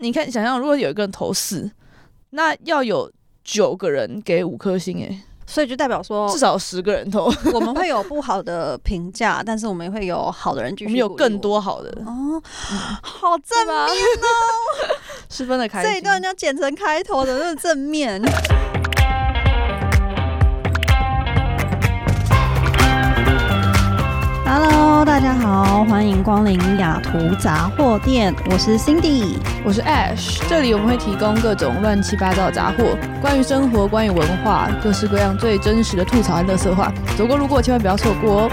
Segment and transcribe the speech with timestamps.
[0.00, 1.68] 你看，想象如果有一个人投四，
[2.30, 3.10] 那要有
[3.42, 10.86] 九个人给五颗星，诶，所以就代表说至，少十个人投，我们会有不好的评价，但是我们也会有好的人继续。
[10.86, 11.38] 我们有更。
[11.40, 12.40] 多好的，哦，
[13.02, 13.90] 好正面哦，
[15.30, 15.90] 十分的开心。
[15.92, 18.22] 这一段要剪成开头的，那正面。
[24.98, 29.36] Hello，大家好，欢迎光临雅图杂货店，我是 Cindy。
[29.64, 36.92] 我是 Ash，这里我们会提供各种乱七八糟的杂货，关于生活，关于文化，各式各样最真实的吐槽和乐色话。
[37.16, 38.50] 走过路过千万不要错过哦。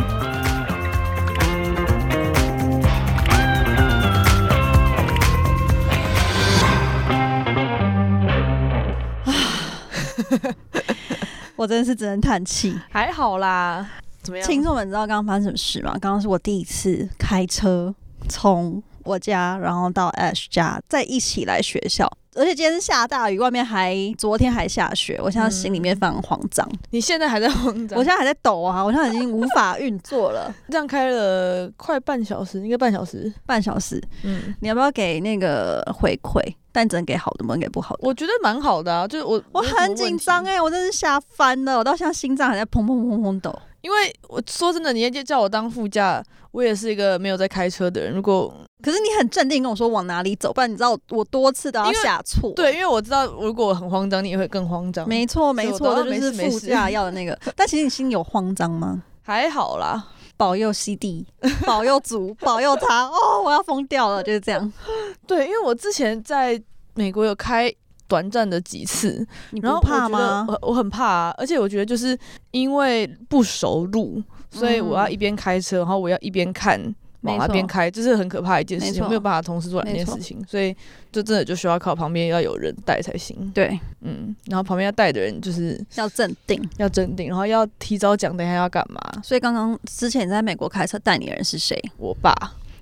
[11.58, 12.80] 我真的是只能叹气。
[12.92, 13.88] 还好啦，
[14.26, 14.46] 怎么样？
[14.46, 15.92] 听众们知道刚刚发生什么事吗？
[16.02, 17.94] 刚刚是我第一次开车
[18.28, 22.12] 从我家，然后到 Ash 家，再一起来学校。
[22.38, 27.98] 而且今天是下大雨，外面还昨天还下雪，我现在心里面非常慌张，你现在还在慌张？
[27.98, 30.54] 我现在还在抖啊，我现在已经无法运作了。
[30.68, 33.32] 这样开了快半小时，应该半小时。
[33.46, 36.42] 半小时，嗯，你要不要给那个回馈？
[36.74, 38.02] 但只能给好的，不能给不好的。
[38.06, 43.58] 我觉得蛮好的啊，就是我我很紧张哎，哎，我真是吓翻了，我到现在心脏还在砰砰砰砰抖。
[43.86, 48.12] 因为我说真的，你也叫我当副驾，我也是一个没有在开车的人。
[48.12, 52.52] 如果可是你很镇定跟我说往哪里走，不然你知道我多次都要下错。
[52.56, 55.08] 对，因为我知道如果我很慌张，你也会更慌张。
[55.08, 57.40] 没错，没错，就是副驾要的那个。
[57.56, 59.04] 但其实你心里有慌张吗？
[59.22, 61.28] 还好啦， 保佑 CD，
[61.64, 63.06] 保佑主，保佑他。
[63.06, 64.74] 哦，我要疯掉了，就是这样。
[65.28, 66.60] 对，因为我之前在
[66.96, 67.72] 美国有开
[68.08, 70.46] 短暂的几次，你不怕吗？
[70.48, 72.18] 我我我很怕、啊，而且我觉得就是
[72.52, 76.94] 因为不熟路，所以我要一边开车，然后我要一边看。
[77.26, 80.72] 往那边开，这是很可怕的一件事情，没有办法同时做两件事情，所以
[81.12, 83.52] 就真的就需要靠旁边要有人带才行。
[83.52, 86.62] 对，嗯，然后旁边要带的人就是要镇定。
[86.78, 89.02] 要镇定，然后要提早讲等一下要干嘛。
[89.24, 91.76] 所以刚刚之前你在美国开车带你的人是谁？
[91.98, 92.32] 我爸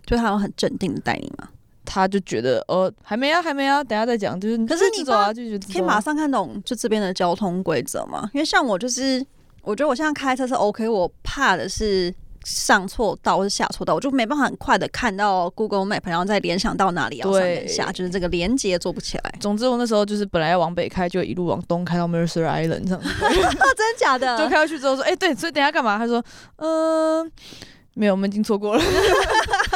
[0.06, 1.48] 就他有很镇定的带你吗？
[1.94, 8.28] 他就觉得哦还没啊还没啊，等下再讲，就是可是你走啊，就觉得可以马上看懂就这边的交通规则嘛？
[8.34, 9.24] 因为像我就是，
[9.62, 12.12] 我觉得我现在开车是 OK，我怕的是
[12.46, 19.36] 上错道或是下错道，我就没办法很快的看到 Google Map，然后再联想到哪里要上对跟下，就是这个连接做不起来。
[19.40, 24.36] 总之，我那时候就是本来要往北开，就一路往东开到 Mercer Island 这样子，啊， 真的假的？
[24.42, 25.98] 就开过去之后说，哎、对，所以等下干嘛？
[26.00, 26.24] 他说，
[26.56, 27.32] 嗯、
[27.94, 28.84] 没有，我们已经错过了，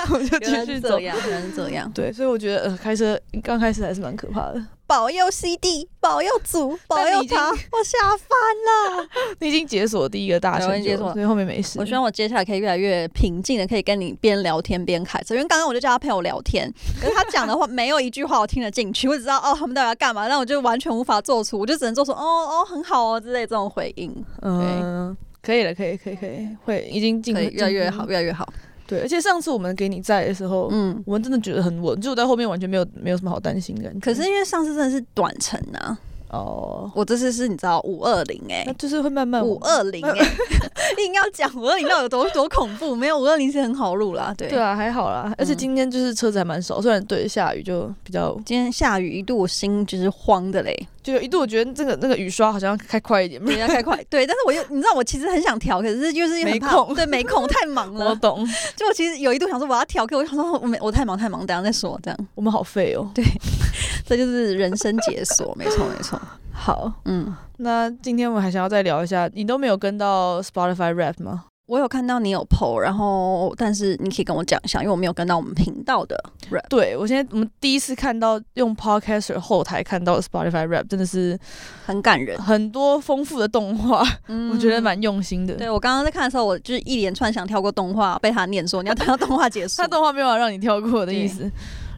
[0.13, 0.99] 我就继续走。
[0.99, 1.91] 样，原来是这样。
[1.93, 4.63] 对，所以我觉得呃，开车刚开始还是蛮可怕的。
[4.85, 9.07] 保佑 CD，保佑主，保佑他，我吓翻了。
[9.39, 11.77] 你已经解锁第一个大成就了，经解锁所以后面没事。
[11.77, 15.35] 我希望我接下来可以越来越平静的，可以跟你边聊天边开车。
[15.35, 24.15] 因为刚刚我就叫他陪我聊天，可是他讲的话没有一句话我听得进去，我只知道哦他们到底要干嘛，那我就完全无法做出，我就只能做出哦哦很好哦之类这种回应。
[24.41, 28.47] 嗯，可以了，可以，可以，可以，会已经进越来越好，越来越好。
[28.87, 33.99] 对，而且上次我们给你在的时候，嗯，我们真的觉得很稳，就我在后面完全没有没有什么好担心的感觉。
[33.99, 35.97] 可是因为上次真的是短程啊，
[36.29, 38.73] 哦，我这次是你知道五二零哎那。
[38.73, 40.13] 就是会慢慢五二零哎，
[41.05, 42.95] 硬要讲五二零到底有多多恐怖？
[42.95, 44.47] 没有五二零是很好录啦，对。
[44.47, 45.33] 对啊，还好啦。
[45.37, 53.95] 而且今天就是车子还蛮少，虽然对下雨就比较，今天下雨，一度我心就是慌的嘞，就有一度我觉得这个那个雨刷好像要开快一点，对，要开快。
[54.09, 58.15] 对，但是我又你知道，我其实很想调，可是就是很怕没空对，没空，太忙了 我。
[58.15, 58.45] 懂，
[58.75, 61.97] 就我其实有一度想说我要调，可我想说我没我太忙太忙，等下再说。
[62.03, 63.09] 这样，我们好废哦。
[63.15, 63.23] 对
[64.05, 66.19] 这就是人生解锁，没错没错。
[66.51, 71.45] 好，嗯，那今天我们还想要再聊一下，你都没有跟到 Spotify Rap 吗？
[71.67, 76.17] 我有看到你有 PO，然后但是你可以跟我讲一下，因为我没有跟到我们频道的
[76.49, 76.67] rap。
[76.69, 81.37] 对我现在我们第一次看到用 Podcaster 后台看到 Spotify Rap，真的是
[81.85, 84.87] 很感人，很多丰富的动画，嗯 我觉得。
[84.87, 85.55] 蛮用心的。
[85.55, 89.81] 对我刚刚在看的时候，我就是一连串想跳过动画，被他念说你要等到动画结束。
[89.81, 91.51] 他动画没有让你跳过的意思。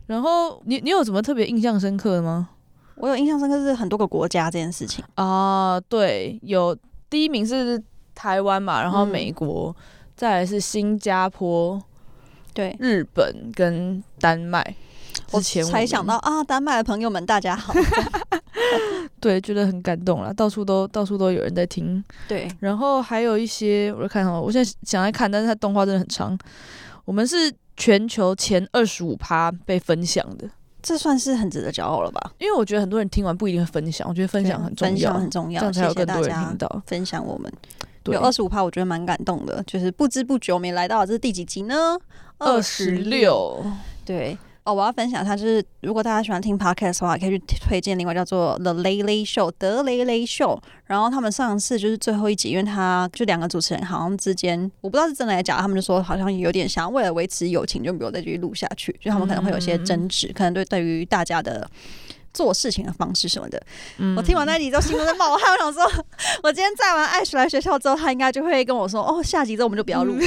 [0.07, 2.49] 然后你你有什么特别印象深刻的吗？
[2.95, 5.05] 我有印象深刻是很多个国家这件事情。
[5.15, 6.75] 啊，对，有
[7.11, 7.79] 第一名是
[8.15, 9.75] 台湾嘛，然后嗯美国，
[10.15, 11.81] 再来是新加坡、
[12.53, 14.75] 对，日本跟丹麦。
[15.31, 17.73] 我之前才想到啊，丹麦的朋友们大家好。
[19.19, 22.03] 对，觉得很感动啦，到处都到处都有人在听。
[22.27, 26.37] 对，然后还有一些，我就看哦，我现在想来看，但是它动画真的很长。
[27.05, 30.49] 我们是全球前二十五趴被分享的，
[30.81, 32.31] 这算是很值得骄傲了吧？
[32.39, 36.81] 因为我觉得很多人听完不一定会分享，我觉得分享很重要分要，享很重要，这样才有更多人听到。
[36.85, 39.63] 分享我们对，有二十五趴，我觉得蛮感动的。
[39.67, 41.97] 就是不知不觉我们也来到了这是第几集呢？
[42.37, 43.65] 二十六，
[44.05, 44.37] 对。
[44.65, 50.61] 哦，我要分享一下，就是如果大家喜欢听 podcast 的话，可以去推荐另外叫做 The Lay Lay Show 德雷雷秀。
[50.85, 61.67] 然后他们上次就是最后一集，因为他就两个主持人好像之间，我不知道是真的还是假的，他们就说好像有点想为了维持友情，就没有再继续录下去，就他们可能会有一些争执，可能对对于大家的。
[62.33, 63.61] 做事情的方式什么的，
[64.15, 65.51] 我听完那集之后，心都在冒汗。
[65.53, 65.83] 我想说，
[66.43, 70.25] 我今天载完艾雪来学校之后，他应该就会跟我说：“哦，下集之后我们就不要录了。”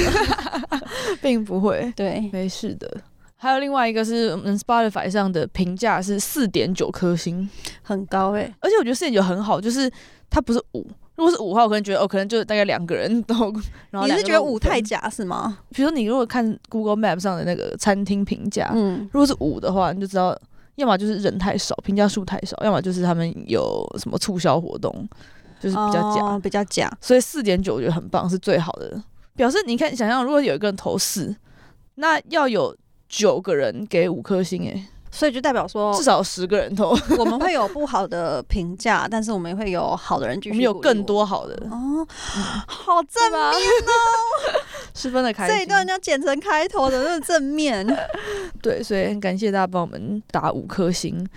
[1.21, 2.89] 并不会，对，没事的。
[3.35, 7.49] 还有另外一个是，我们，Spotify 上的评价是四点九颗星，
[7.81, 8.53] 很高哎。
[8.59, 9.91] 而且我觉得四点九很好，就是
[10.29, 10.87] 它不是五。
[11.15, 13.35] 如果是五的话，我可能觉得哦，可能就大概两个人都。
[13.91, 15.59] 然后你是觉得五太假是吗？
[15.69, 20.37] 比如说你如果看 Google Map 上的那个餐厅评价，嗯，如果是五的话，你就知道。
[20.75, 24.91] 要么就是人太少，评价数太少；要么就是他们有什么促销活动，
[25.59, 26.91] 就是比较假，比较假。
[26.99, 29.01] 所以四点九我觉得很棒，是最好的。
[29.35, 31.35] 表示你看，想象如果有一个人投四，
[31.95, 32.75] 那要有
[33.07, 34.85] 九个人给五颗星，诶。
[35.15, 36.97] 所以就代表说至少十个人头。
[37.19, 40.49] 我们会有不好的评价，但是我们也会有好的人继续。
[40.49, 42.05] 我们有更多好的哦，
[42.65, 44.53] 好正面哦。
[44.95, 47.85] 十分的开心，这一段要剪成开头的，那正面。
[48.61, 51.27] 对，所以很感谢大家帮我们打五颗星。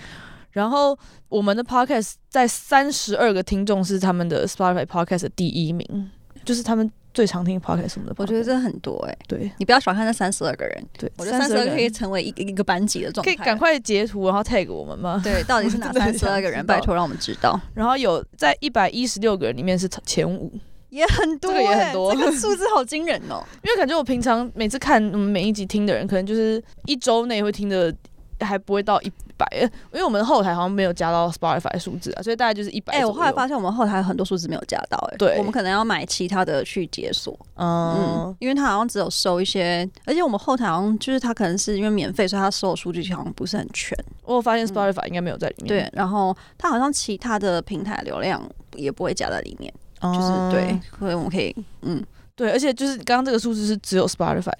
[0.52, 6.10] 然后我们的 podcast 在三十二个听众是他们的 Spotify podcast 的第一名，
[6.46, 8.14] 就是他们最常听 podcast 什么的。
[8.18, 13.34] 我觉得真的很多哎，对你不要小看那三十二个人，对我觉得三十二个可以成为一个一个班级的状态。
[13.34, 15.18] 可以赶快截图，然后 tag 我们吗？
[15.24, 16.64] 对，到底是 哪三十二个人？
[16.66, 17.58] 拜托让我们知道。
[17.72, 20.52] 然后有在一百一十六个人里面是前五。
[20.90, 23.42] 也很多，这个也很多，这个数字好惊人哦。
[23.64, 27.92] 因为感觉我平常每次看我们每一集听的人，可能就是一周内会听的
[28.40, 29.46] 还不会到一百，
[29.92, 32.94] 因为我们后台好像没有加到 Spotify 数字啊，所以大概就是一百。
[32.94, 43.96] 哎，我后来发现我们后台很多数字没有加到，哎，对，我们可能要买其他的去解锁，嗯，因为它好像只有收一些，而且我们后台好像就是它可能是因为免费，所以它收的数据好像不是很全。
[44.24, 48.42] 我发现 Spotify 应该没有在里面，对，然后它好像其他的平台流量
[48.74, 49.72] 也不会加在里面。
[49.98, 52.04] 就是对，所以我们可以，嗯，
[52.36, 54.52] 对，而且就是刚刚这个数字是只有 Spotify，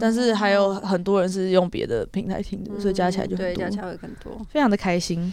[0.00, 5.32] 但是还有很多人是用别的平台听的，所以加起来就对，加起来会更多，非常的开心。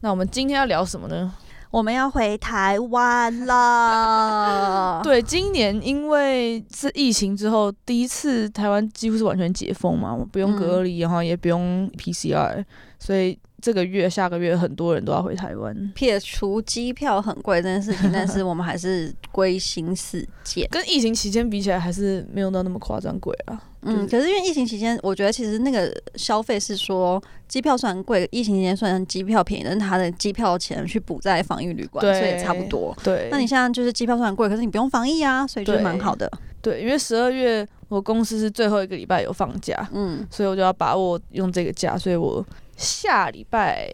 [0.00, 1.32] 那我们今天要聊什么呢？
[1.70, 5.00] 我们要回台湾了。
[5.04, 12.64] 对，今年因为是疫情之后第一次台湾几乎是完全解封嘛，不用隔离，然后也不用 PCR，
[12.98, 13.38] 所以。
[13.62, 15.92] 这个月、下个月，很多人都要回台湾。
[15.94, 20.68] 撇除机票很贵这件事情， 但是我们还是归心似箭。
[20.68, 23.62] 跟疫情期间比起来，还是没有到那么夸张贵啊。
[23.82, 32.96] 嗯，可是因为疫情期间，我觉得其实那个消费是说，机票虽然贵，疫情期间虽然机票便宜，但是他的机票钱去补在防疫旅馆，所以也差不多。
[33.04, 36.28] 对，那你现在就是机票虽然贵，可是你不用防疫啊，所以就蛮好的。
[36.60, 42.44] 对，因为十二月我公司是最后一个礼拜有放假，嗯，所以我就要把握用这个假，所以我。
[42.82, 43.88] 下礼拜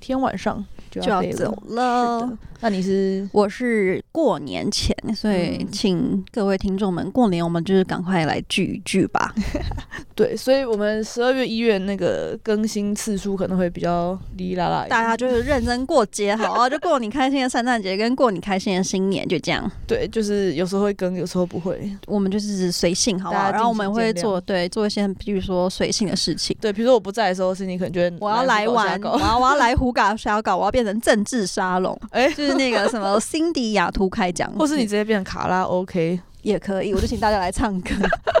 [0.00, 0.66] 天晚上。
[1.00, 2.30] 就要走了。
[2.60, 3.28] 那你是？
[3.32, 9.34] 我是过年前，所以请各位听众们，过年我们就是赶快来聚一聚吧。
[10.14, 14.86] 对，所以我们十二月、一月那个更新次数可能会比较哩啦啦。
[14.88, 19.70] 大家就是认真过节，好啊，就过你开心的圣诞节，跟过你开心的新年，就这样。
[19.86, 21.90] 对，就是有时候会更，有时候不会。
[22.06, 23.50] 我们就是随性，好吧？
[23.50, 26.56] 然后我们会做对做一些，比如说随性的事情。
[26.60, 31.00] 对，比如说我不在的时候，是你可能觉得我要来玩， 我要我要来胡搞瞎搞，我要变成。
[31.04, 37.90] 政治沙龙，哎，就是那个什么 辛迪雅图开讲，或是你直接变成卡拉 OK 也可以，我就请大家来唱歌。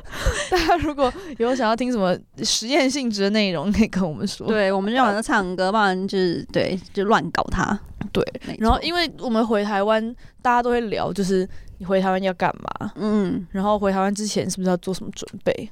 [0.50, 4.46] 大家如果有想要听什么实验性质的内容，可以跟我们说。
[4.46, 7.78] 对，我们就晚上唱歌，不然就是对，就乱搞他。
[8.12, 8.24] 对，
[8.58, 11.46] 然后因为我们回台湾，大家都会聊，就是
[11.78, 12.92] 你回台湾要干嘛？
[12.96, 15.68] 嗯，然后回台湾之前是不是要做什么准备？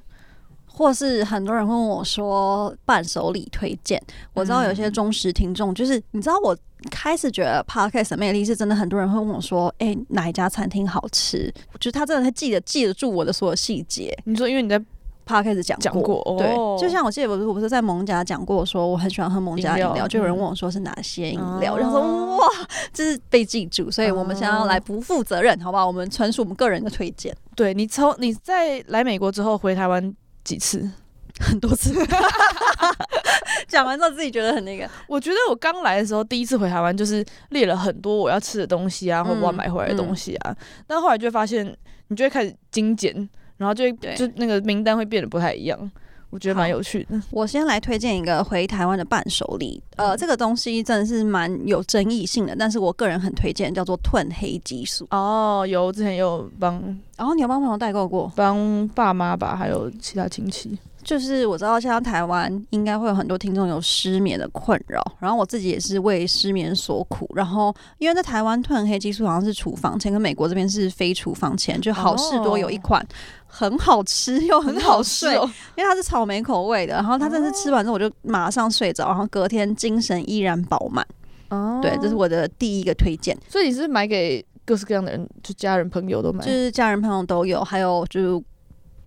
[0.74, 4.02] 或是很多人会问我说伴手礼推荐，
[4.32, 6.56] 我知道有些忠实听众，就是你知道我
[6.90, 11.52] 开始觉得 podcast 魅力是真的，很多人会问我说，哎，哪一家餐厅好吃？
[11.72, 14.16] 我觉得他真的会记得记得住我的所有细节。
[14.24, 14.82] 你说因为你在
[15.26, 16.48] podcast 讲讲过，对，
[16.80, 22.48] 就像我记得我我不是在蒙家讲过，说我很喜欢喝蒙家饮料，就有人问我说是哪些饮料，然后说哇，
[22.92, 25.86] 这是被记住，所以我们想要来不负责任，好不好？
[25.86, 27.36] 我们纯属我们个人的推荐。
[27.54, 30.16] 对你从你在来美国之后回台湾。
[30.44, 30.90] 几次，
[31.40, 31.94] 很多次。
[33.68, 34.88] 讲完之后自己觉得很那个。
[35.06, 40.54] 我觉得我刚来的时候，第一次回台湾，就是列了很多我要吃的东西啊，或我要买回来的东西啊。
[40.86, 41.64] 但后来就会发现，
[42.08, 45.90] 你就会开始精简，然后就就那个名单会变得不太一样。
[46.32, 47.20] 我觉得蛮有趣的。
[47.30, 55.06] 我先来推荐一个回台湾的伴手礼，呃，这个东西真的是蛮有争议性的，但是我个人很推荐，叫做褪黑激素。
[55.10, 56.82] 哦，有之前有帮，
[57.18, 60.78] 然后你有帮朋友代购过，帮爸妈吧，还有其他亲戚。
[61.04, 67.28] 就是我知道现在台湾应该会有很多听众有失眠的困扰，然后我自己也是为失眠所苦。
[67.34, 73.04] 然后因为在台湾褪黑激素好像是处方前，跟美国这边是非处方前，就好事多有一款
[73.46, 76.94] 很好吃又很好睡， 哦因为它是草莓口味的。
[76.94, 81.06] 然后它真的是吃完之后我就马上睡着，然后隔天精神依然饱满。
[81.48, 88.44] 哦对，这是我的第一个推荐，所以你是买给各式各样的人，就家人朋友都买，就是家人朋友都有，还有就是。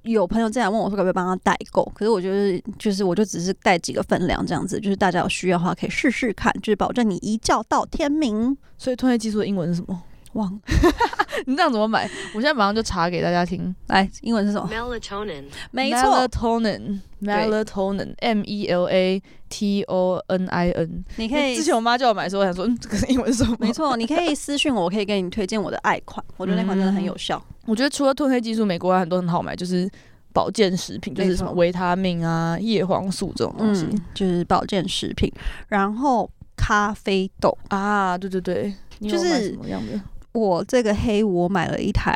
[0.06, 8.58] 有朋友这样问我说可不可以帮他代购，可是我觉得就是我就只是带几个分量这样子，就是大家有需要的话可以试试看，就是保证你一觉到天明。
[8.78, 10.02] 所以通业技术的英文是什么？
[10.36, 10.60] 忘了
[11.48, 12.04] 你这样怎么买？
[12.34, 13.74] 我现在马上就查给大家听。
[13.88, 21.04] 来，英文是什么？melatonin, 没错，，melatonin，melatonin，M E L A T O N I N。
[21.18, 23.58] 你可以之前我妈叫我买的时候，我想说，嗯，这个英文是什么？
[23.60, 23.72] 没。
[23.74, 27.42] 错，你可以私信我，我可以给你推荐我的爱款， 我觉得那款真的很有效。
[27.66, 29.90] 我觉得除了褪黑激素，美国还有很多很好买，就是
[30.34, 35.32] 保健食品，就是什么维他命啊、叶黄素这种东西、嗯，就是保健食品，
[35.70, 37.56] 然后咖啡豆。
[37.70, 38.18] 啊。
[38.18, 40.00] 对对对，就是什么样的？
[40.36, 42.14] 我这个黑我买了一台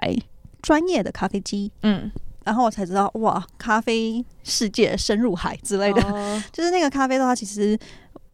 [0.62, 2.12] 专业的咖啡机，嗯，
[2.44, 6.02] 然后我才知道哇，咖啡世界深入海之类的。
[6.04, 7.80] 哦 就是那个咖啡豆，它其实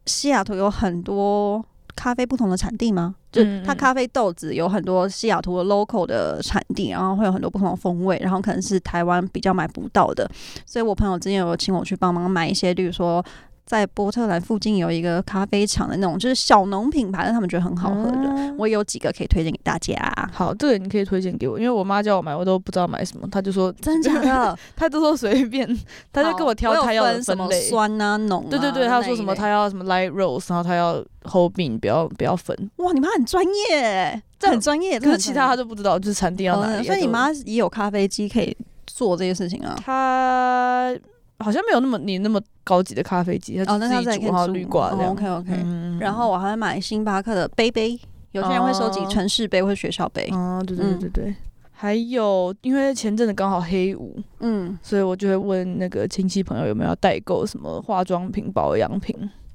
[0.06, 1.64] 西雅图有很多
[1.94, 3.14] 咖啡不同的产地吗？
[3.30, 10.28] 就它咖啡豆子有很多西雅图的 local 的产地，然后会有很多不同的风味，然后可能是台湾比较买不到的。
[10.66, 13.24] 所以我朋友之前有请我去帮忙买一些，例如说。
[13.66, 18.12] 在波特兰附近有一个咖啡厂的那种，就是小农品牌，但他们觉得很好喝的。
[18.12, 19.94] 嗯我有几个可以推荐给大家。
[20.32, 24.58] 好，这个你可以推荐给我，因为我妈叫我买，我都不知道买什么，她就说真假的？
[24.74, 25.68] 她都说随便，
[26.10, 27.60] 她就跟我挑好她要的有分什么类。
[27.68, 28.48] 酸啊、浓啊。
[28.48, 30.94] 对对对，她说什么她要什么 light roast，然后她要
[31.24, 32.56] whole bean，不要不要粉。
[32.76, 34.98] 哇，你妈很专业，这很专业。
[34.98, 36.80] 可是其他她就不知道，就是产地要哪里。
[36.80, 38.56] 哦所以你妈也有咖啡机可以
[38.86, 39.76] 做这些事情啊？
[39.84, 40.94] 她
[41.38, 45.12] 好像没有那么你那么高级的咖啡机，它哦，那就自己煮，她自己可以然后滤挂这样。
[45.12, 45.52] OK OK。
[45.64, 47.98] 嗯然后我还会买星巴克的杯杯，
[48.32, 50.28] 有些人会收集哦城市杯或者学校杯。
[50.32, 51.34] 哦，对对对嗯对对。
[51.72, 59.14] 还有，因为前阵子刚好黑五，嗯，所以我就会问那个亲戚朋友有没有要代购什么化妆品、保养品。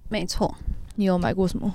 [0.10, 0.54] 没错。
[0.98, 1.74] 你有买过什么？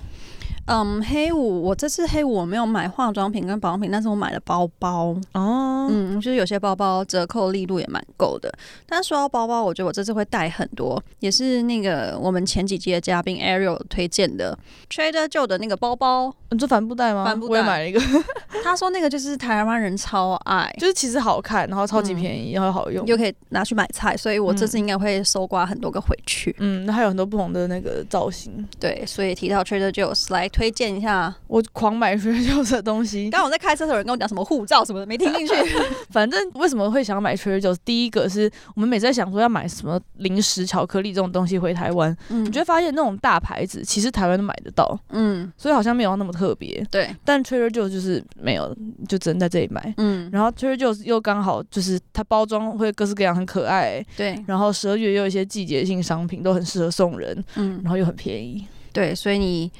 [0.66, 5.16] 嗯，黑五，我这次黑五我没有买化妆品跟保养品，但是我买了包包。
[5.32, 8.52] 哦，嗯，就是有些包包折扣力度也蛮够的。
[8.84, 14.58] 但说到包包，我觉得我这次会带很多，也是那个我们前几集的嘉宾 Ariel 推荐的
[14.90, 16.34] Trader Joe 的那个包包。
[16.50, 17.24] 你做帆布袋吗？
[17.24, 18.00] 帆布袋我也买了一个，
[18.62, 23.06] 他说那个就是台湾人超爱，就是其实好看，然后超级便宜，然后好用。
[23.06, 26.54] 又可以拿去买菜，所以我这次应该会搜刮很多个回去。
[26.58, 31.34] 嗯，那还有很多不同的那个造型，对，所以提到 Trader Joe's 来推荐一下。
[31.48, 33.30] 我狂买 Trader Joe's 的东西。
[33.30, 35.54] 刚刚我在开车的时候，有人跟我讲什么护照什么的，没听进去。
[36.10, 37.76] 反正为什么会想买 Trader Joe's？
[37.84, 46.86] 第一个是我们每次在想说要买什么零食、巧克力这种东西回台湾，嗯你就会发现那种大牌子其实台湾都买得到，嗯，所以好像没有那么特别。
[46.90, 48.76] 对，但 Trader Joe's 就是没有，
[49.08, 49.94] 就只能在这里买。
[49.96, 54.04] 嗯，然后 Trader Joe's 又刚好就是它包装会各式各样，很可爱。
[54.16, 58.66] 对，然后十二月又有一些季节性商品，都很适合送人，嗯然，后又很便宜。
[58.92, 59.70] 对，所以你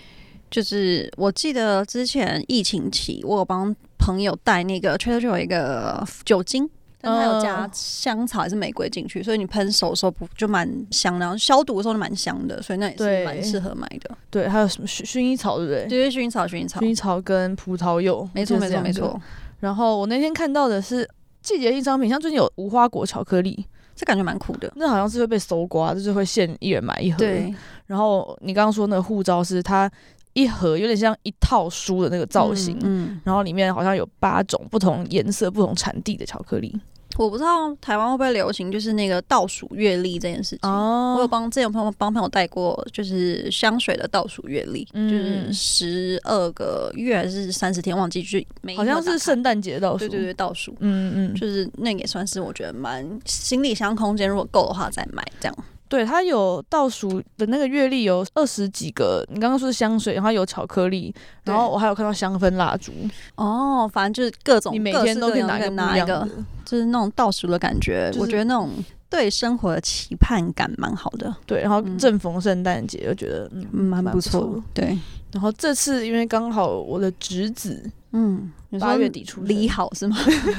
[0.51, 6.69] 就是我记得之前疫情期，我有帮朋友带那个 Trader Joe 有一个酒精。
[7.07, 14.11] 但它有加嗯香草还是玫瑰进去，所以你喷手的时候不就蛮香的，然后消毒的时候就蛮香的，所以那也是蛮适合买的。
[14.31, 15.87] 对，还有什么薰薰衣草，对不对？
[15.87, 19.21] 对，薰衣草，薰衣草薰，衣草跟葡萄柚，没错，没错，没错。，
[19.61, 21.09] 然后我那天看到的是
[21.43, 24.73] 季节性商品，像最近有无花果巧克力，这感觉蛮酷的。
[24.77, 27.19] 那好像是会被搜刮，就是会限一人买一盒。
[27.19, 27.55] 对，
[27.87, 29.91] 然后你刚刚说那个护照是它
[30.35, 36.79] 一盒有点像一套书的那个造型，嗯，然后里面好像有八种不同颜色、不同产地的巧克力。
[37.25, 40.71] 我不知道台湾会不会流行，就是那个倒数月历这件事情。
[40.71, 50.01] 哦我有帮之前有朋友帮朋友带过，就是香水的倒数月历，嗯就是十二个月还是三十天，忘记，就每好像是圣诞节倒数。
[50.01, 55.57] 对对对倒数，嗯嗯，就是那也算是我觉得蛮行李箱空间，如果够的话再买这样。
[55.89, 61.15] 对，它有倒数的那个月历有二十几个，你刚刚说是香水，然后有巧克力，
[61.45, 62.93] 然后我还有看到香氛蜡烛，
[63.37, 66.29] 哦，反正就是各种你每天都可以拿一个拿一个，。
[66.65, 68.71] 就是那种倒数的感觉，就是我觉得那种
[69.09, 74.63] 对生活的期盼感蛮好的，对，然后嗯正逢圣诞节，我觉得嗯蛮不不错的。。
[74.75, 74.99] 对，
[75.31, 78.51] 然后这次因为刚好我的侄子嗯，
[78.81, 80.17] 八月底出生李好是吗？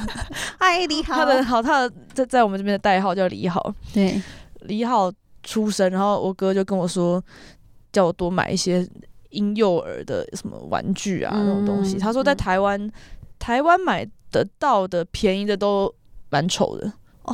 [0.57, 4.21] 嗨，李好，他的好，他的在在我们这边的代号叫李好，对，
[4.67, 5.11] 李好
[5.43, 7.23] 出生，然后我哥就跟我说，
[7.91, 8.87] 叫我多买一些
[9.29, 11.97] 婴幼儿的什么玩具啊、嗯那种东西。
[11.97, 12.91] 他说在嗯台湾，
[13.39, 15.93] 台湾买得到的便宜的都
[16.29, 16.91] 蛮丑的，
[17.23, 17.33] 哦，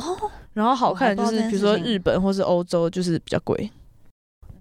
[0.52, 3.70] 然后好看的就是比如说日本或是欧洲，就是比较贵。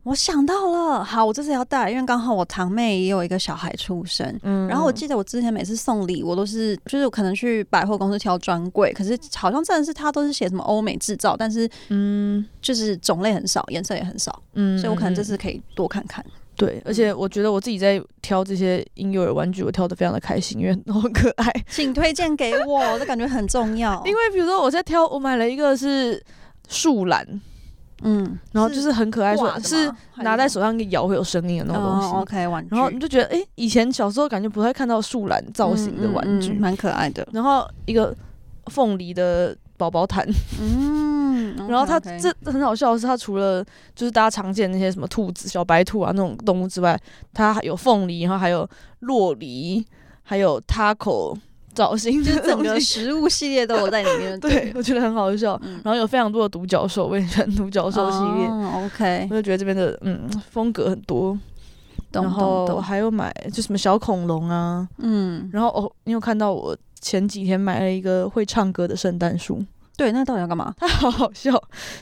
[0.04, 4.38] 我想到了，好，我这次要带，因为刚好我堂妹也有一个小孩出生。
[4.44, 16.24] 嗯然后我记得我之前每次送礼，我都是就是可能去百货公司挑专柜，可是好像真的是它都是写什么欧美制造，但是嗯就是种类很少，颜色也很少，嗯，所以我可能这嗯次可以多看看。
[16.56, 21.52] 对，而且我觉得我自己在挑这些婴幼儿玩具，我挑的非常的开心，因为都很可爱。
[21.68, 24.00] 请推荐给我，这感觉很重要。
[24.06, 26.22] 因为比如说我在挑，我买了一个是
[26.70, 27.26] 树懒，
[28.04, 32.08] 嗯，然后就是很可爱，说是拿在手上一摇会有声音的那种东西。
[32.08, 37.28] 哦、OK 玩具，然后你就觉得，哎、以前小时候感觉不太看到树懒造型的玩具，嗯嗯嗯蛮、可爱的。
[37.32, 38.16] 然后一个
[38.68, 40.26] 凤梨的宝宝毯，
[40.62, 43.64] 嗯，然后它这很好笑的是，它除了
[43.96, 47.00] 就是大家常见那些什么兔子、小白兔啊那种动物之外，
[47.34, 48.68] 它还有凤梨，然后还有
[49.00, 49.86] 洛梨，
[50.24, 51.36] 还有 taco
[51.74, 54.38] 造型，就是 整个食物系列都有在里面。
[54.42, 55.60] 对，我觉得很好笑。
[55.64, 58.48] 嗯然后有非常多的独角兽，我也喜欢独角兽系列。
[58.48, 61.38] 哦、OK，我就觉得这边的嗯风格很多，
[62.12, 62.84] 懂然后懂懂。
[62.84, 69.64] 还有买就什么小恐龙啊，嗯，然后哦，你有看到我前几天买了一个会唱歌的圣诞树，
[69.96, 70.74] 对，那到底要干嘛？
[70.78, 71.52] 它 好好笑，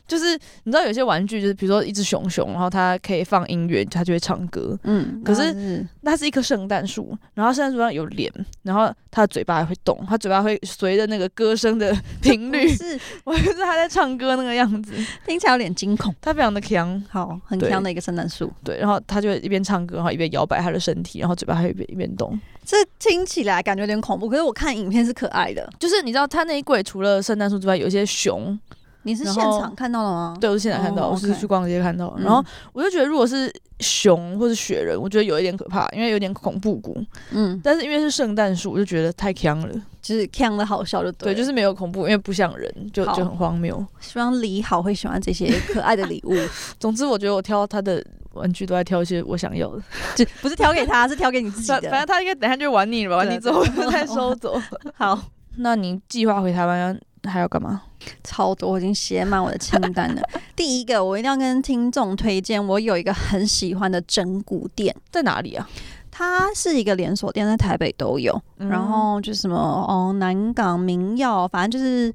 [0.07, 0.33] 就是
[0.63, 4.77] 你知道有些玩具就是比如说一只熊熊，然后它可以放音乐，它就会唱歌。
[4.83, 5.53] 嗯，可是
[6.01, 8.31] 那它是一棵圣诞树，然后圣诞树上有脸，
[8.63, 14.93] 然后它的嘴巴还会动，它嘴巴会随着那个歌声的 频率，是我就是它在唱歌那个样子，
[15.27, 16.13] 听起来有点惊恐。
[16.21, 22.39] 它非常的强，好，很强的一个圣诞树，对，然后它就一边唱歌，然后一边摇摆它的身体，然后嘴巴还会一边一边动。
[22.71, 24.29] 这听起来感觉有点恐怖。
[24.29, 25.69] 可是我看影片是可爱的。
[25.77, 28.57] 就是你知道，它那一柜除了圣诞树之外，有一些熊，
[29.03, 30.37] 你是现场看到的吗？
[30.39, 36.97] 对，我是现场看到，哦我是去逛街看到然后我就觉得，如果是熊或是雪人，我觉得有一点可怕，因为有点恐怖谷。
[37.31, 39.81] 嗯，但是因为是圣诞树，我就觉得太强了。
[40.01, 43.85] 就是看的好笑就对，对，就是是没有恐怖，因为不像人，就就很荒谬。
[43.99, 46.33] 希望李好会喜欢这些可爱的礼物，
[46.79, 49.81] 总之，我觉得我挑他的玩具都在挑一些我想要的。
[50.15, 52.05] 就不是挑给他，是挑给你自己的反正。
[52.05, 54.59] 他应该等一下就玩腻了吧，玩对腻之后对再收走。
[54.95, 55.19] 好，
[55.57, 57.81] 那你计划回台湾要还要干嘛？
[58.23, 60.21] 超多，我已经写满我的清单了。
[60.55, 65.69] 第一个，我一定要跟听众推荐，我有一个很喜欢的整骨店，在哪里啊？
[66.09, 68.39] 它是一个连锁店，在台北都有。
[68.57, 72.13] 嗯然后就什么哦，南港民耀，反正就是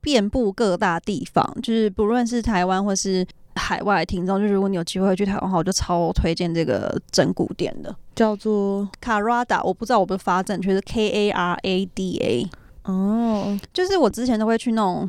[0.00, 7.94] 遍布各大地方，就是不论是台湾或是海外的听众，就如果你有机会去台湾的话，我就超推荐这个整骨店的。
[8.14, 12.50] 叫做 Karada，我不知道我不是发正确，是 K A R A D A，
[12.84, 15.08] 哦，就是我之前都会去那种。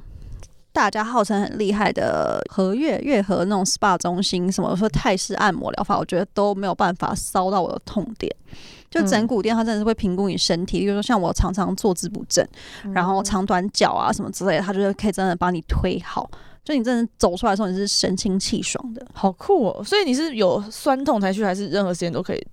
[0.71, 8.29] 大家号称很厉害的和悦悦和那种 SPA 中心，什么说泰式按摩疗法，我觉得都没有办法骚到我的痛点。
[8.91, 12.45] 就整骨店，它真的是会评估你身体，比如说像我常常坐姿不正，
[12.93, 16.29] 然后长短脚啊什么之类的，它就是可以真的帮你推好。
[16.65, 19.05] 就你真的走出来的时候，你是神清气爽的。
[19.13, 19.83] 好酷哦！
[19.83, 22.47] 所以你是有酸痛才去，还是任何时间都可以？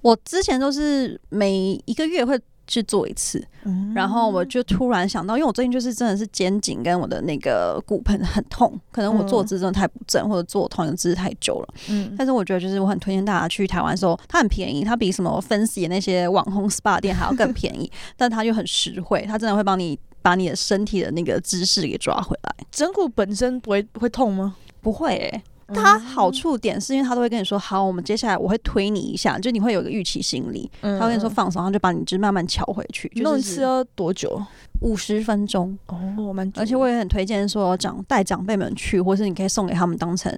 [0.00, 11.74] 我之前都是每一个月会去做一次，嗯然后我就突然想到，因为我最近就是真的是肩颈跟我的那个骨盆很痛，可能我坐姿真的太不正，或者坐同一个姿势太久了。
[11.90, 22.54] 嗯，但是我觉得就是我很推荐大家去台湾的时候，它很便宜，它比什么分析的那些网红 SPA 店还要更便宜， 但它又很实惠，它真的会帮你把你的身体的那个姿势给抓回来。
[22.70, 24.56] 整骨本身不会会痛吗？
[24.80, 25.42] 不会诶、
[25.74, 34.42] 它好处点是因为它都会跟你说，好，我们接下来我会推你一下，就你会有一个预期心理，嗯他会跟你说放松，他就把你就慢慢敲回去，就是弄一次要多久？
[34.80, 35.78] 五十分钟。
[35.86, 40.36] 哦，蛮久的，而且我也很推荐说长带长辈们去，或是你可以送给他们当成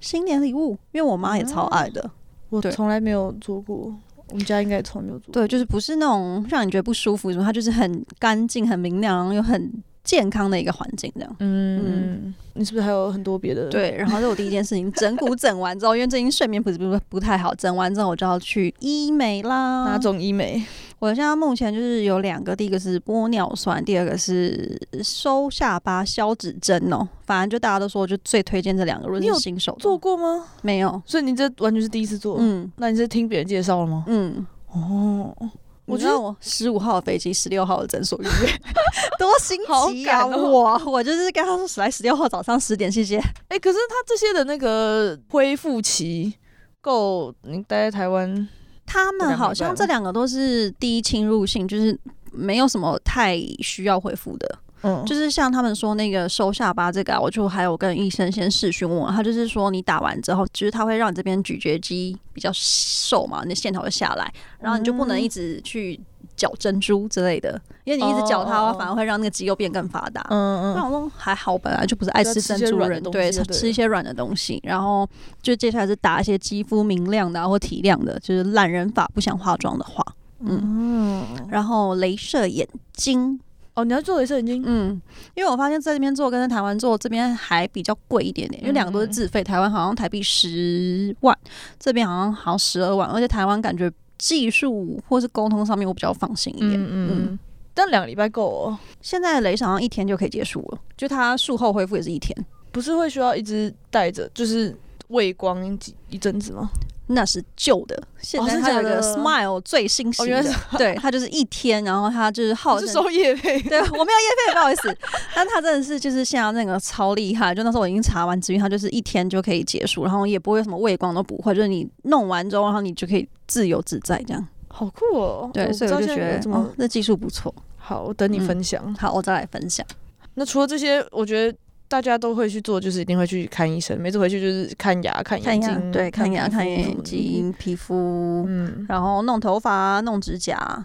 [0.00, 2.10] 新年礼物，因为我妈也超爱的。
[2.50, 3.92] 我从来没有做过，
[4.30, 5.32] 我们家应该也从来没有做过。
[5.32, 11.36] 对，就是不是那种让你觉得不舒服什么，它就是很干净、很明亮，然后又很健康的一个环境这样。
[11.40, 19.84] 嗯，你是不是还有很多别的？，对，然后这是我第一件事情，整骨整完之后，因为最近睡眠不是不不太好，整完之后我就要去医美啦。
[19.84, 19.98] 哪？
[19.98, 20.64] 种医美？
[20.98, 27.06] 我现在目前就是有两个，第一个是玻尿酸，第二个是收下巴消脂针哦。
[27.26, 29.06] 反正就大家都说，我就最推荐这两个。
[29.06, 30.46] 如果你新手做过吗？
[30.62, 31.02] 没有？
[31.04, 32.36] 所以你这完全是第一次做。
[32.40, 34.04] 嗯那你是听别人介绍了吗？
[34.06, 35.50] 嗯，哦，我
[35.84, 38.60] 我觉得知道我十五号的飞机，十六号的诊所预约，
[39.18, 40.26] 多心好急啊！
[40.26, 43.18] 我我就是跟他说来十六号早上十点，谢谢。
[43.48, 46.34] 哎、可是他这些的那个恢复期
[46.80, 48.48] 够你待在台湾，
[48.86, 51.98] 他们好像这两个都是低侵入性，就是
[52.30, 54.58] 没有什么太需要回复的。
[54.82, 65.98] 嗯，就是像他们说那个收下巴这个、啊，我就还有跟医生先试询问，他就是说你打完之后，就是他会让你这边咀嚼肌比较瘦嘛，你的线条会下来，然后你就不能一直去
[66.36, 70.24] 搅珍珠之类的，因为你一直搅它反而会让那个肌肉变更发达。
[70.30, 70.74] 嗯嗯。
[70.76, 75.08] 那我说还好，本来就不是爱吃珍珠的东西就对吃一些软的东西，然后
[75.42, 80.04] 就接下来是打一些肌肤明亮的、啊、或提亮的，就是懒人法，不想化妆的话，
[80.40, 83.40] 嗯，嗯，然后镭射眼睛，
[83.74, 84.62] 哦，你要做镭射眼睛？
[84.66, 85.00] 嗯，
[85.34, 91.36] 因为我发现在这边做跟在台湾做这边还比较贵一点点，因为两个都是自费，台湾好像台币十万，
[91.78, 97.38] 这边好像好像十二万，而且台湾感觉技术或是沟通上面我比较放心一点，嗯。
[97.74, 102.34] 但两个礼拜够哦，现在雷神好像一天就可以结束了，就他术后恢复也是一天。
[102.72, 104.74] 不是会需要一直带着，就是
[105.08, 106.70] 畏光一一阵子吗？
[107.08, 110.44] 那是旧的，现在是它有个 Smile 最新型的，
[110.76, 112.86] 对，它就是一天，然后它就是号称。
[112.86, 114.04] 是收业费，对我没有业
[114.46, 114.96] 费，不好意思，
[115.34, 124.48] 但它真的是就是现在那个超厉害，就那时候我已经查完资源，它就是一天就可以结束，然后也不会有什么畏光都不会，就是你弄完之后，然后你就可以自由自在这样。
[124.68, 125.50] 好酷哦！
[125.54, 127.54] 对，所以我就觉得哦，这技术不错。
[127.76, 128.94] 好，我等你分享。
[128.96, 129.86] 好，我再来分享。
[130.34, 140.84] 那除了这些，我觉得大家都会去做，就是一定会去看医生，每次回去就是看牙、看眼睛，对，看牙、看眼，睛、皮肤，嗯然后弄头发、弄指甲，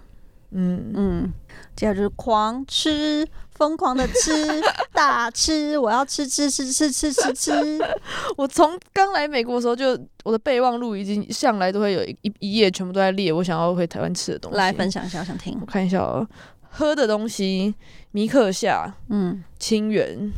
[0.52, 1.34] 嗯，嗯，
[1.76, 4.32] 接下来就是狂吃，疯狂的吃，
[4.94, 7.52] 大吃，我要吃吃吃吃吃吃吃。
[8.38, 14.58] 我从刚来美国的时候就，我的备忘录已经向来都会有一一一页全部都在列我想要回台湾吃的东西。
[14.58, 15.66] 来分享一下，我想听我。
[15.66, 16.28] 看一下哦，
[16.70, 17.74] 喝的东西，
[18.12, 20.32] 米克夏、嗯，清源、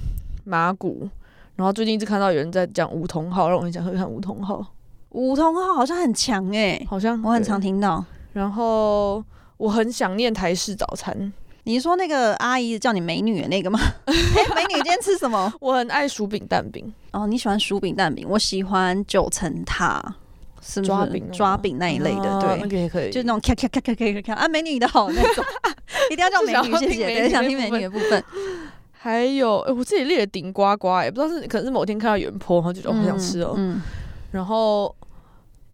[0.43, 1.07] 麻古，
[1.55, 4.65] 然后最近一直看到有人在讲梧桐号，让我很想喝看梧桐号，
[5.09, 8.03] 梧桐号好像很强哎、好像我很常听到。
[8.33, 9.23] 然后
[9.57, 11.31] 我很想念台式早餐，
[11.65, 13.79] 你是说那个阿姨叫你美女的那个吗？
[14.05, 14.13] 哎、
[14.55, 15.53] 美女今天吃什么？
[15.59, 20.01] 我很爱薯饼蛋饼，哦，你喜欢薯饼蛋饼，我喜欢九层塔，
[20.61, 22.37] 是不是抓饼抓饼那一类的？
[22.37, 25.45] 哦对，那个也可以，就那种咔咔咔咔咔咔咔啊，美女的好那种，
[26.09, 27.05] 一定要叫美女，谢谢。
[27.05, 28.23] 对，想听美女的部分。
[29.03, 33.53] 还有，哎、我自己列了顶呱呱，也不知道是可能是某天看到有人 po，然后就觉得、哦好想吃哦。
[33.57, 33.81] 嗯，
[34.31, 34.95] 然后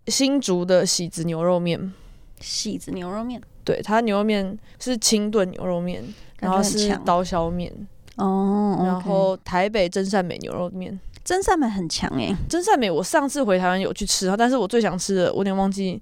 [0.07, 1.93] 新竹的喜子牛肉面，
[2.39, 3.39] 喜子牛肉面。
[3.63, 6.03] 对，它牛肉面是清炖牛肉面，
[6.39, 7.71] 然后是刀削面，
[8.15, 10.99] 哦，然后台北真善美牛肉面。
[11.23, 16.01] 真善美很强哎，真善美，我上次回台湾有去吃，但是我最想吃的，我有点忘记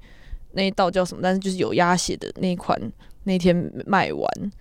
[0.53, 2.79] 那一道叫什么，但是就是有鸭血的那一款，
[3.25, 4.51] 那天卖完，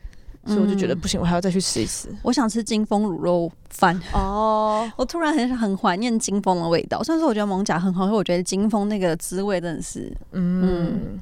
[0.46, 2.08] 所以我就觉得嗯不行，我还要再去吃一次。
[2.22, 7.02] 我想吃金峰卤肉饭，哦， 我突然很很怀念金峰的味道。
[7.02, 11.20] 虽然说我觉得蒙甲很好，可是我觉得金峰那个滋味真的是，嗯，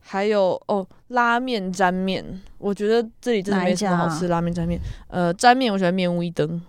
[0.00, 2.24] 还有哦，拉面沾面，
[2.58, 4.80] 我觉得这里真的没什么好吃拉面沾面。
[5.08, 6.60] 呃，沾面我喜欢面屋一灯，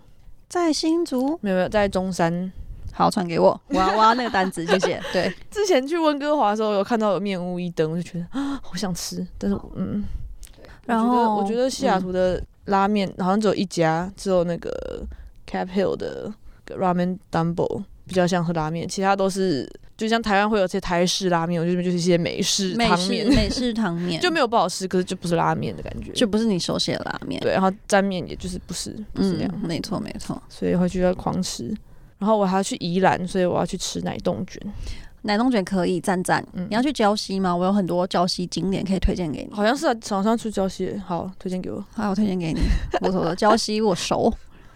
[0.47, 2.51] 在新竹，没有没有，在中山。
[2.93, 4.99] 好传给我， 我要我要那个单子，谢谢。
[5.13, 10.03] 对， 之前去温哥华的时候有看到有面屋一灯，我就觉得啊，好想吃，但是我嗯，
[10.87, 15.03] 然后我觉得西雅图的拉面好像只有一家，只有那个
[15.47, 16.33] Cap Hill 的
[16.67, 27.39] Ramen Dumbo 比较像喝拉面，其他都是就像台湾会有些台式拉面，我觉得就是一些美式美式汤面，美式汤面就没有不好吃，可是就不是拉面的感觉，就不是你熟悉的拉面。
[27.41, 30.41] 对，然后沾面也就是不是不是那样，嗯，没错没错。
[30.49, 31.75] 所以回去要狂吃。
[32.19, 34.59] 然后我还要去宜兰，所以我要去吃奶冻卷，
[35.23, 36.45] 奶冻卷可以赞赞。
[36.53, 37.55] 嗯你要去礁溪吗？
[37.55, 39.53] 我有很多礁溪景点可以推荐给你。
[39.53, 41.83] 好像是啊，早上去礁溪，好推荐给我。
[41.93, 42.61] 好，我推荐给你。
[43.01, 44.33] 我说的礁溪我熟，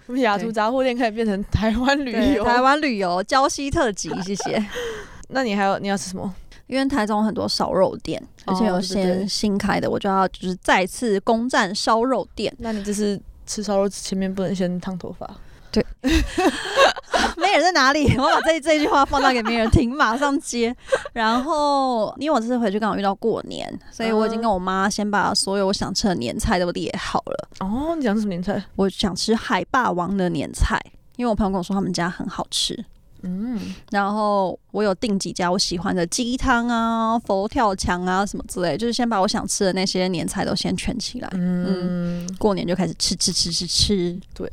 [0.07, 4.63] 我 们雅图杂货店可以变成台湾旅游，台湾旅游礁溪特辑，谢谢。
[5.29, 6.33] 那你还有你要吃什么？
[6.67, 12.53] 因为台中有很多烧肉店，而且有些新开的，我就要就是再次攻占烧肉店。
[12.59, 15.29] 那你这是吃烧肉前面不能先烫头发？
[17.37, 18.07] 没人在哪里？
[18.17, 20.75] 我把这这句话放到给没人听，马上接。
[21.13, 27.49] 然后，因为我这次回去刚好遇到过年，所以我已经跟我妈先把所有我想吃的年菜都列好了。
[27.59, 28.63] 哦，你想吃什么年菜？
[28.75, 30.79] 我想吃海霸王的年菜，
[31.17, 32.83] 因为我朋友跟我说他们家很好吃。
[33.23, 41.29] 嗯，然后我有订几家我喜欢的鸡汤啊、佛跳墙啊什么之类，就是先把我想吃的那些年菜都先圈起来。
[41.33, 44.19] 嗯，过年就开始吃吃吃吃吃。
[44.33, 44.49] 对。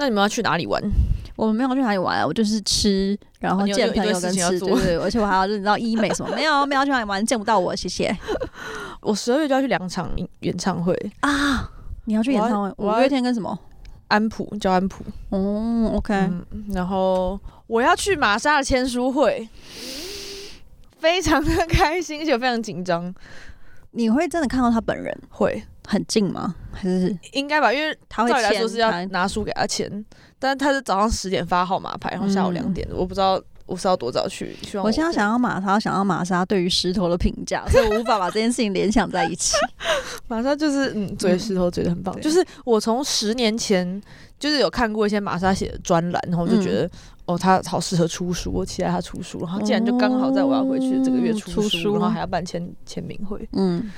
[0.00, 0.82] 那你们要去哪里玩？
[1.36, 8.16] 我们没有去哪里玩啊，我就是吃，然后见朋友跟吃，对对，而且我还要认到医美什么，没有 没有去哪里玩，见不到我，谢谢。
[9.02, 10.10] 我十二月就要去两场
[10.40, 11.70] 演唱会，啊。
[12.06, 13.56] 你要去演唱会，五月天跟什么？
[14.08, 19.46] 安普叫安普，哦，OK，嗯，然后我要去玛莎的签书会，
[20.98, 23.14] 非常的开心，而且非常紧张。
[23.92, 25.16] 你会真的看到他本人？
[25.28, 26.54] 会很近吗？
[26.70, 30.04] 还是应该吧，因为他会照理来说是要签拿书给他签，
[30.38, 34.54] 但是他是早上十点发号码牌，然后下午嗯两点，我不知道我是要多早去？
[34.62, 39.56] 希望我现在想要玛莎，想要玛莎对于石头的评价，所以我无法把这件事情联想在一起。
[40.28, 42.18] 玛莎就是嗯，嘴石头嘴的很棒。
[42.20, 44.00] 就是我从十年前
[44.38, 46.88] 就是有看过一些玛莎写的专栏，然后我就觉得
[47.24, 49.40] 哦，他好适合出书，我期待他出书。
[49.40, 53.48] 然后竟然就刚好在我要回去这个月出书，然后还要办签签名会。
[53.54, 53.90] 嗯，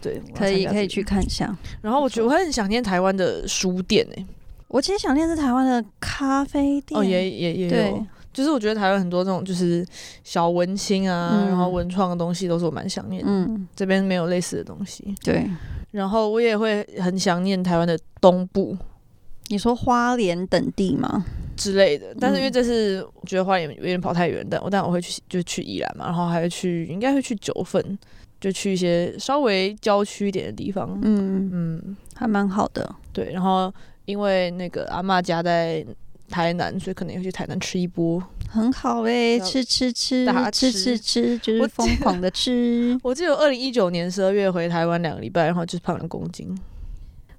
[0.00, 1.56] 对，可以可以去看一下。
[1.82, 4.26] 然后我觉得我很想念台湾的书店诶。
[4.68, 9.84] 我其实想念是台湾的咖啡店哦，也也也有，就是我觉得台湾很多这种就是
[10.22, 13.28] 小文青啊，然后文创的东西都是我蛮想念的。
[13.28, 15.12] 嗯，这边没有类似的东西。
[15.24, 15.44] 对，
[15.90, 18.76] 然后我也会很想念台湾的东部，
[19.48, 21.24] 你说花莲等地吗
[21.56, 22.14] 之类的？
[22.20, 27.98] 但是因为这是我觉得花莲有点跑太远，但我但我会去就去宜兰嘛，然后还会去应该会去九份，
[28.40, 30.98] 就去一些稍微郊区一点的地方。
[31.02, 32.94] 嗯嗯，还蛮好的。
[33.12, 33.72] 对，然后。
[34.06, 35.86] 因为那个阿妈家在
[36.28, 42.98] 台南，所以可能要去台南吃一波，很好哎，吃吃吃，吃吃吃，就是疯狂的吃。
[43.04, 46.58] 我记得二零一九年十二月回台湾两个礼拜，然后就是胖两公斤。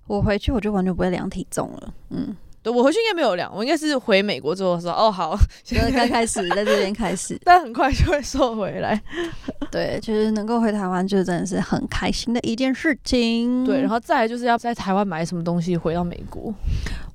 [0.08, 2.34] 我回去我就完全不会量体重了，嗯。
[2.64, 9.02] 对，我回去应该没有量，我应该是回美国之后说，哦，好，现在刚开始在这边开始， 但很快就会瘦回来。
[9.72, 13.66] 对，就是能够回台湾，就真的是很开心的一件事情。
[13.66, 16.54] 对，然后再来就是要在台湾买什么东西回到美国。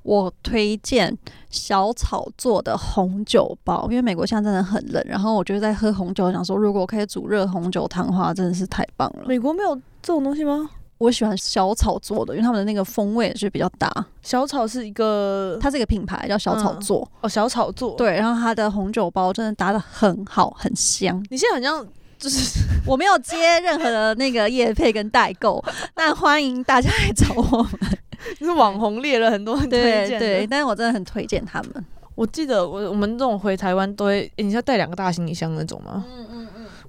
[0.03, 1.15] 我推荐
[1.49, 9.25] 小草做的红酒包，因为美国现在真的很冷，然后我觉得在喝红酒，想说如果我可以煮热红酒汤的话，真的是太棒了。
[9.27, 10.69] 美国没有这种东西吗？
[10.97, 13.91] 我喜欢小草做的，因为他们的那个风味是比较大。
[14.21, 21.23] 小草是一个，它是一个品牌叫小草做哦，小草做对，然后它的红酒包真的搭的很好，很香。
[21.29, 27.97] 你现在好像就是我没有接任何的那个业配跟代购，但欢迎大家来找我们。
[28.39, 31.85] 就是网红列了很多很推荐对，但是我真的很推荐他们。
[32.15, 36.03] 我记得我我们这种回台湾都会，你要带两个大行李箱那种吗？
[36.09, 36.36] 嗯。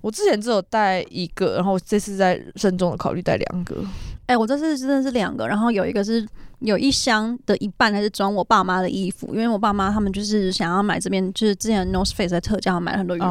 [0.01, 3.77] 我之前只有带一个，然后这次在慎重的考虑带两个。
[4.27, 6.27] 哎，我这次真的是两个，然后有一个是
[6.59, 13.27] 有一箱的一半还是装我爸妈的衣服，因为我爸妈他们就是想要买这边，就是之前 North Face 在特价买了很多羽绒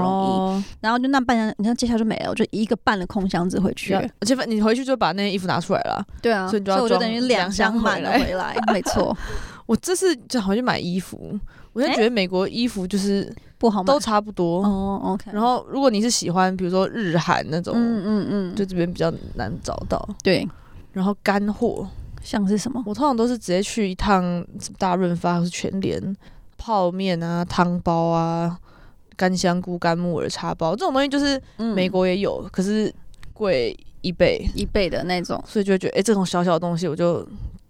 [0.59, 9.15] 衣，然后就那半箱，你看接下来就没了，我就一个半的空箱子回去，而且你回去就把那件衣服拿出来了，对啊，所以我就等于两箱满了回来，没错。
[9.67, 11.39] 我这次就好像买衣服，
[11.73, 13.31] 我就觉得美国衣服就是。
[13.57, 14.63] 不好，都差不多。
[14.63, 15.01] 哦。
[15.03, 20.07] OK，然后如果你是喜欢，比如说日韩那种，嗯嗯嗯，就这边比较难找到。
[20.23, 20.47] 对，
[20.93, 21.87] 然后干货。
[22.23, 22.83] 像是什么？
[22.85, 24.45] 我通常都是直接去一趟
[24.77, 26.17] 大润发或是全联，
[26.57, 28.59] 泡面啊、汤包啊、
[29.15, 31.41] 干香菇、干木耳茶包这种东西，就是
[31.73, 32.93] 美国也有，可是
[33.33, 34.45] 贵一倍。
[34.55, 37.25] 一倍的那种，所以就觉得哎，这种小小的东西我就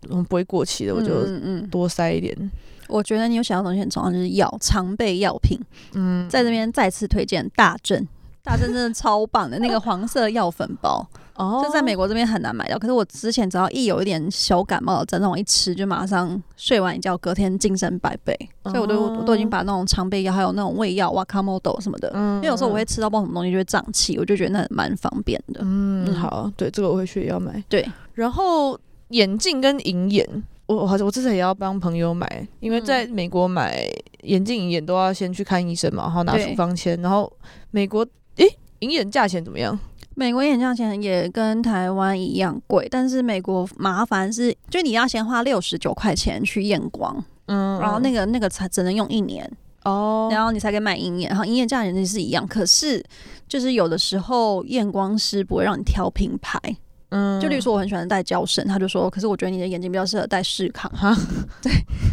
[0.07, 1.25] 不会过期的，我就
[1.69, 2.51] 多塞一点。
[2.87, 5.59] 我觉得你有想要东西很重要，就是药常备药品。
[5.93, 8.07] 嗯，在这边再次推荐大正，
[8.43, 12.79] 大正真的超棒的那个黄色药粉包哦，就在美国这边很难买到。
[12.79, 18.33] 可是我之前只要一有一点小感冒的症状，一吃就马上睡完一觉，隔天精神百倍。
[18.63, 25.59] 所以我都我都已经把那种常备药，还有那种胃药、哇卡莫豆什么的，嗯因为有时候我会吃到不知道什么东西就会胀气，我就觉得那蛮方便的。
[25.63, 27.61] 嗯，好，对这个我会去要买。
[27.67, 30.43] 对，然后眼镜跟银眼。
[30.67, 33.89] 我好像我之前也要帮朋友买，因为在美国买
[34.23, 37.01] 眼镜、银眼都要先去看医生嘛，然后拿处方签。
[37.01, 37.31] 然后
[37.71, 38.45] 美国诶，
[38.79, 39.79] 银眼价钱怎么样？
[40.13, 49.49] 美国眼价钱也跟台湾一样贵，但是美国麻烦是，就你要先花六十九块钱去验光，嗯，然后那个那个才只能用一年
[49.85, 53.01] 哦，然后你才可以买银眼，然后银眼价钱其实是一样，可是
[53.47, 56.59] 就是有的时候验光师不会让你挑品牌。
[57.09, 61.15] 嗯，就例如说我很喜欢戴胶绳，他就说，可是我觉得你的眼睛比较适合戴视康哈，
[61.63, 61.71] 对，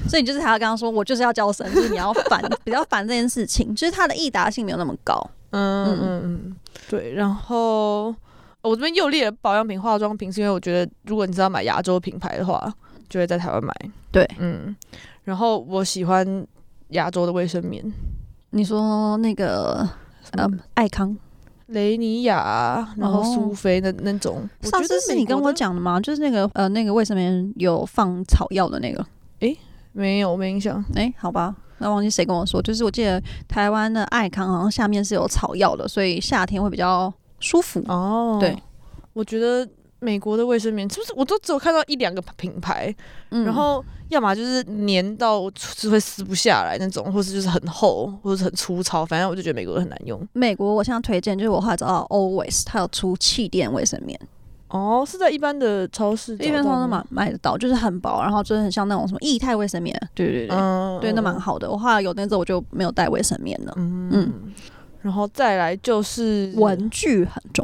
[0.09, 5.15] 所以你就是还要跟他说，我就是要胶绳，就是你要烦比较烦这件事情，就是它的易达性没有那么高。
[5.51, 6.57] 嗯嗯嗯，
[6.89, 7.13] 对。
[7.15, 8.15] 然后
[8.63, 12.73] 我这边又列了保养品、化妆品，是因为我觉得如果你知道买亚洲品牌的话，
[13.09, 13.75] 就会在台湾买。
[14.13, 14.75] 对，嗯。
[15.25, 16.47] 然后我喜欢
[16.91, 17.85] 亚洲的卫生棉，
[18.51, 19.89] 你说那个
[20.33, 21.17] 呃爱康。
[21.67, 26.01] 雷尼亚，然后苏菲的那种，上次是你跟我讲的吗？
[26.01, 29.05] 就是那个呃，那个卫生棉有放草药的那个？
[29.41, 29.57] 诶，
[29.93, 30.85] 没有，没印象。
[30.95, 32.61] 诶，好吧，那忘记谁跟我说。
[32.61, 37.83] 就是我记得台湾的爱康好像下面是有草药的，所以夏天会比较舒服。
[37.89, 38.57] 哦，对，
[39.13, 39.69] 我觉得。
[40.05, 42.95] 美国的卫生棉是不是我都只有看到一两个品牌，
[43.31, 50.21] 嗯然后要么就是粘到是会撕不下来那种，或是就是很厚，或者是很粗糙，反正我就觉得美国很难用。
[50.35, 54.19] 美国我现在推荐就是我后来找到 Always，它有出气垫卫生棉，
[54.69, 61.71] 哦，是在一般的超市，一般超市买买得到，就是很薄，然后真的很像那种什么液态卫生棉，对对对，嗯，对，那蛮好的。
[61.71, 64.33] 我后来有那之后我就没有带卫生棉了，嗯嗯。
[65.01, 67.63] 然后再来就是文具很重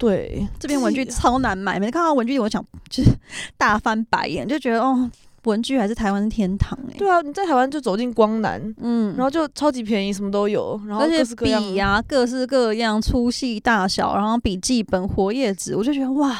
[0.00, 3.10] 对，这边文具超难买，每次看到文具我想就是
[3.58, 5.10] 大翻白眼，就觉得哦，
[5.44, 6.94] 文具还是台湾的天堂哎。
[6.96, 16.34] 对啊，你在台湾就走进光南，嗯，然后就超级便宜，什么都有，然后各式各样笔呀，各式各样粗细大小，然后笔记本、活页纸，我就觉得哇，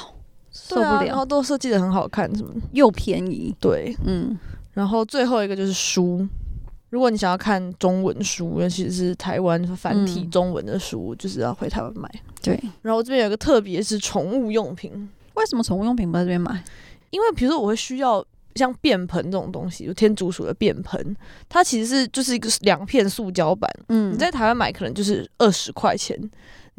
[0.50, 4.38] 受不了，然后都设计的很好看，什么又便宜，对，嗯，
[4.72, 6.26] 然后最后一个就是书。
[6.88, 12.10] 如果你想要看中文书，尤其是台湾繁体中文的书，就是要回台湾买。
[12.42, 16.62] 对，然后这边有个特别是宠物用品，为什么宠物用品不在这边买？
[17.10, 18.24] 因为比如说我会需要
[18.54, 21.16] 像便盆这种东西，就天竺鼠的便盆，
[21.48, 26.18] 它其实是就是一个两片塑胶板，嗯，你在台湾买可能就是二十块钱。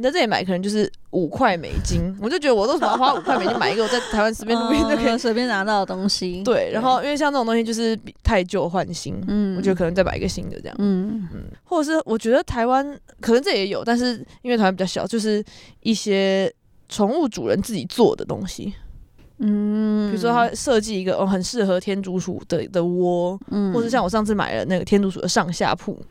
[0.01, 6.41] 你在这里买可能就是五块美金，我就觉得我都想要花五块美金买一个我在台湾随便路边就可以随便拿到的东西。
[6.41, 12.83] 对，然后因为像这种东西就是太旧换新，嗯，我觉得可能再买一个新的这样，嗯嗯，或者是我觉得台湾
[13.19, 15.43] 可能这也有，但是因为台湾比较小，就是
[15.81, 16.51] 一些
[16.89, 18.73] 宠物主人自己做的东西，
[19.37, 26.03] 嗯，比如说他设计一个哦很适合天竺鼠的的窝，嗯，或者像我上次买了那个天竺鼠的上下铺，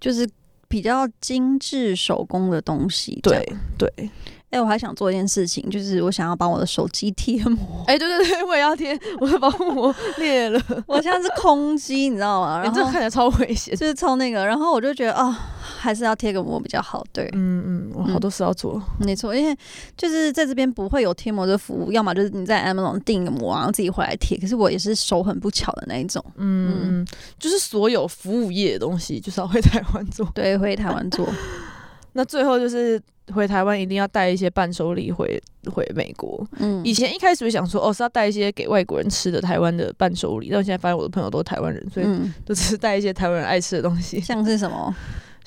[0.00, 0.26] 就是。
[0.68, 3.44] 比较精致手工的东西，对
[3.76, 4.10] 对。
[4.50, 7.84] 哎，我还想做一件事情，就是我想要把我的手机贴膜。
[7.86, 10.58] 哎，对对对，我也要贴，我的保护膜裂了。
[10.88, 12.62] 我现在是空机，你知道吗？
[12.64, 14.46] 然后看起来超危险，就是超那个。
[14.46, 15.36] 然后我就觉得，哦，
[15.78, 17.04] 还是要贴个膜比较好。
[17.12, 18.82] 对，嗯嗯，我好多事要做。
[18.98, 19.56] 没错，因为
[19.96, 24.36] 就是在这边不会有贴膜的服务，要么就是你在 Amazon 订个膜，然后自己回来贴。
[24.38, 26.24] 可是我也是手很不巧的那一种。
[26.36, 27.06] 嗯嗯，
[27.38, 30.28] 就是所有服务业的东西，就是要回台湾做。
[30.34, 31.28] 对，回台湾做。
[32.14, 33.00] 那最后就是
[33.32, 36.44] 回台湾一定要带一些伴手礼回回美国。
[36.56, 40.48] 嗯，以前一开始就想说，哦，是要带一些给外国人吃的台湾的伴手礼。
[40.50, 42.06] 但现在发现我的朋友都是台湾人，所以
[42.44, 44.18] 都只是带一些台湾人爱吃的东西。
[44.20, 44.92] 像是什么？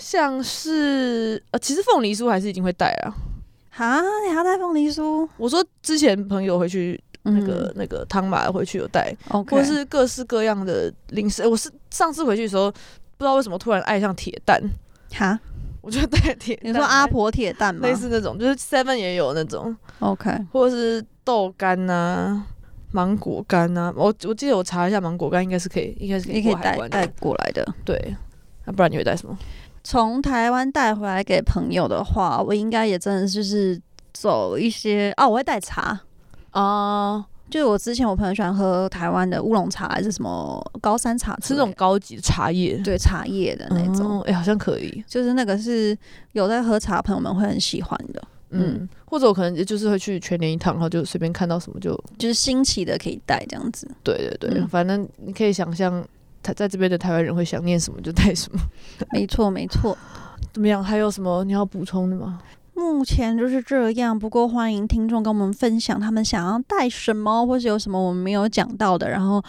[0.01, 3.13] 像是呃，其实凤梨酥还是一定会带啊。
[3.69, 5.27] 哈，你还带凤梨酥？
[5.37, 11.47] 我说之前朋友回去那个那个汤马回去有带，或者是各式各样的零食。
[11.47, 14.59] 我是上次回去的时候，不知道为什么突然爱上铁蛋。
[15.13, 15.39] 哈。
[15.81, 17.87] 我就带铁，你说阿婆铁蛋吗？
[17.87, 22.43] 类似那种，就是 Seven 也有那种，OK，或者是豆干呐、
[22.91, 23.91] 芒果干呐。
[23.95, 27.67] 我我记得我查一下，芒果干应该是可以，应该是可以带带过来的。
[27.83, 28.15] 对，
[28.65, 29.35] 那不然你会带什么？
[29.83, 33.79] 从台湾带回来给朋友的话，我应该也真的就是
[34.13, 35.99] 走一些哦，我会带茶。
[36.51, 37.25] 啊。
[37.49, 45.03] 就是我之前我朋友喜欢喝台湾的乌龙茶还是什么高山茶，是那种高级的茶叶，对茶叶的那种，哎，好像可以。
[45.05, 45.93] 就是那个是
[46.31, 53.85] 有在喝茶朋友们会很喜欢的，嗯，或者我可能就是会去全年一趟，然后就随便看到什么就就是新奇的可以带这样子。
[54.01, 56.01] 对对对，反正你可以想象
[56.43, 58.59] 他在这边的台湾人会想念什么就带什么。
[59.11, 59.97] 没错没错，
[60.53, 60.83] 怎么样？
[60.83, 62.39] 还有什么你要补充的吗？
[62.73, 69.09] 目前就是这样，不过欢迎听众跟我们分享他们想要带什么，或是有什么我们没有讲到的。
[69.09, 69.43] 然后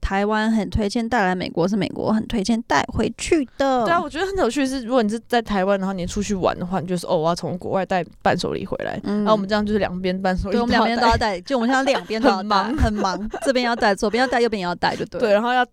[0.00, 3.84] 台湾很推荐带来美国，是美国很推荐带回去的。
[3.84, 9.00] 对啊，我觉得很有趣是，如果你是在台湾，然后你出去玩的话，你就是哦，我要从国外带伴手礼回来。
[9.02, 15.20] 嗯然后我们这样就是两边伴手礼，我们两边都要带，就我们现在两边都要带， 很忙，这边要带，左边要带，右边也要带，就对。
[15.20, 15.66] 对，然后要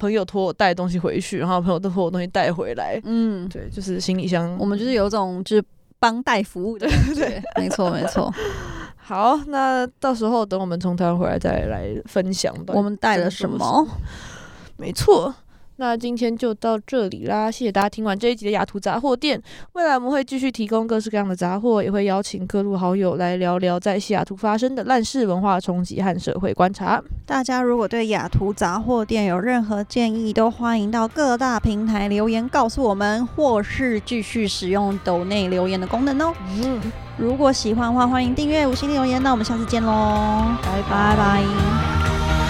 [0.00, 3.00] 朋友托我带东西回去，然后朋友都托我东西带回来。
[3.04, 5.64] 嗯，对，就是行李箱，我们就是有种就是。
[6.02, 8.32] 帮带服务的， 对，没错没错。
[8.96, 13.86] 好，那到时候等我们从台湾回来再来分享我们带了什么。
[14.78, 15.34] 没错。
[15.80, 19.42] 那今天就到这里啦，谢谢大家听完这一集的雅图杂货店。
[19.72, 27.02] 未来我们会继续提供各式各样的杂货，也会邀请各路好友来聊聊在西雅图发生的烂事、文化冲击和社会观察。
[27.24, 36.34] 大家如果对雅图杂货店有任何建议，都欢迎到各大平台留言告诉我们，或是继续使用抖内留言的功能哦。
[36.62, 36.78] 嗯，
[37.16, 39.22] 如果喜欢的话，欢迎订阅、五星留言。
[39.22, 42.49] 那我们下次见喽，拜拜拜。